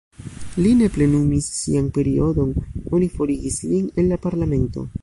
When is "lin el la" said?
3.71-4.25